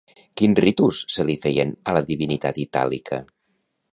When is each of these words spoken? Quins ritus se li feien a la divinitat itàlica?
Quins 0.39 0.61
ritus 0.63 1.01
se 1.17 1.25
li 1.27 1.35
feien 1.43 1.75
a 1.91 1.95
la 1.97 2.03
divinitat 2.09 2.59
itàlica? 2.65 3.23